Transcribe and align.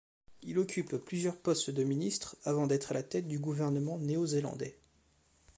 Il 0.41 0.57
occupe 0.57 0.95
plusieurs 0.97 1.37
postes 1.37 1.69
de 1.69 1.83
ministre 1.83 2.35
avant 2.43 2.65
d'être 2.65 2.89
à 2.89 2.95
la 2.95 3.03
tête 3.03 3.27
du 3.27 3.37
gouvernement 3.37 3.99
néo-zélandais. 3.99 4.75